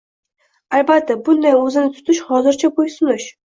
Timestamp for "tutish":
1.99-2.25